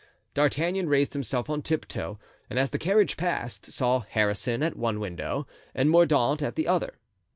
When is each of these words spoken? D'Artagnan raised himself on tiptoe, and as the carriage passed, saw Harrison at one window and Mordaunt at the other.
D'Artagnan 0.33 0.89
raised 0.89 1.13
himself 1.13 1.47
on 1.47 1.61
tiptoe, 1.61 2.17
and 2.49 2.57
as 2.57 2.71
the 2.71 2.79
carriage 2.79 3.17
passed, 3.17 3.71
saw 3.71 3.99
Harrison 3.99 4.63
at 4.63 4.75
one 4.75 4.99
window 4.99 5.45
and 5.75 5.91
Mordaunt 5.91 6.41
at 6.41 6.55
the 6.55 6.67
other. 6.67 6.95